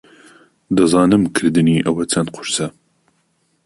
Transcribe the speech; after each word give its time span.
دەزانم 0.77 1.23
کردنی 1.35 1.83
ئەوە 1.85 2.03
چەند 2.11 2.29
قورسە. 2.35 2.67